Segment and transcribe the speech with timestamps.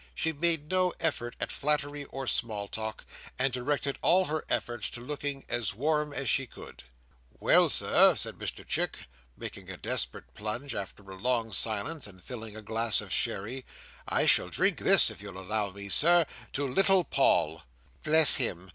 [0.15, 3.05] She made no effort at flattery or small talk,
[3.37, 6.81] and directed all her efforts to looking as warm as she could.
[7.39, 8.97] "Well, Sir," said Mr Chick,
[9.37, 13.63] making a desperate plunge, after a long silence, and filling a glass of sherry;
[14.07, 17.61] "I shall drink this, if you'll allow me, Sir, to little Paul."
[18.03, 18.69] "Bless him!"